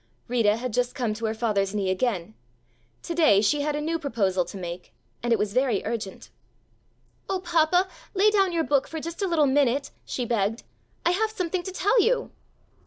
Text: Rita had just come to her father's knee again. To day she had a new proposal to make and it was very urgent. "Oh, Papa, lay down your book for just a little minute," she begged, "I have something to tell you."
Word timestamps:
Rita 0.27 0.57
had 0.57 0.73
just 0.73 0.95
come 0.95 1.13
to 1.13 1.25
her 1.27 1.35
father's 1.35 1.75
knee 1.75 1.91
again. 1.91 2.33
To 3.03 3.13
day 3.13 3.39
she 3.39 3.61
had 3.61 3.75
a 3.75 3.81
new 3.81 3.99
proposal 3.99 4.43
to 4.45 4.57
make 4.57 4.93
and 5.21 5.31
it 5.31 5.37
was 5.37 5.53
very 5.53 5.85
urgent. 5.85 6.31
"Oh, 7.29 7.39
Papa, 7.39 7.87
lay 8.15 8.31
down 8.31 8.51
your 8.51 8.63
book 8.63 8.87
for 8.87 8.99
just 8.99 9.21
a 9.21 9.27
little 9.27 9.45
minute," 9.45 9.91
she 10.03 10.25
begged, 10.25 10.63
"I 11.05 11.11
have 11.11 11.29
something 11.29 11.61
to 11.61 11.71
tell 11.71 12.01
you." 12.01 12.31